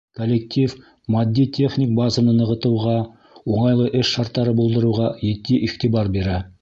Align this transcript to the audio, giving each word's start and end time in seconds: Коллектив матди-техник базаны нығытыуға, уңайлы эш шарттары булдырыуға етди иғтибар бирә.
Коллектив 0.19 0.69
матди-техник 1.15 1.91
базаны 1.99 2.33
нығытыуға, 2.39 2.95
уңайлы 3.57 3.89
эш 4.01 4.15
шарттары 4.17 4.55
булдырыуға 4.61 5.11
етди 5.29 5.63
иғтибар 5.69 6.11
бирә. 6.19 6.41